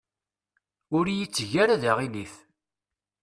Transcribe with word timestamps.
Ur 0.97 1.05
iyi-tteg 1.07 1.51
ara 1.63 1.81
d 1.81 1.83
aɣilif. 1.91 2.33